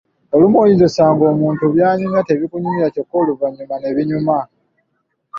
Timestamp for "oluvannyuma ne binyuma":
3.23-4.37